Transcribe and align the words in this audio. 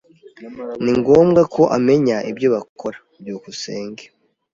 Ni 0.83 0.91
ngombwa 0.99 1.41
ko 1.53 1.61
amenya 1.77 2.17
ibyo 2.31 2.47
bakora. 2.55 2.97
byukusenge 3.21 4.03